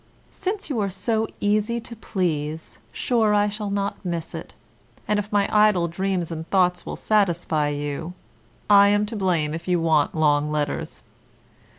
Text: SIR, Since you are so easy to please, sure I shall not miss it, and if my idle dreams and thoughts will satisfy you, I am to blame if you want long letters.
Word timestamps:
SIR, 0.31 0.35
Since 0.49 0.69
you 0.71 0.79
are 0.79 0.89
so 0.89 1.27
easy 1.39 1.79
to 1.81 1.95
please, 1.95 2.79
sure 2.91 3.35
I 3.35 3.49
shall 3.49 3.69
not 3.69 4.03
miss 4.03 4.33
it, 4.33 4.55
and 5.07 5.19
if 5.19 5.31
my 5.31 5.47
idle 5.55 5.87
dreams 5.87 6.31
and 6.31 6.49
thoughts 6.49 6.87
will 6.87 6.95
satisfy 6.95 7.67
you, 7.69 8.15
I 8.67 8.87
am 8.87 9.05
to 9.05 9.15
blame 9.15 9.53
if 9.53 9.67
you 9.67 9.79
want 9.79 10.15
long 10.15 10.49
letters. 10.49 11.03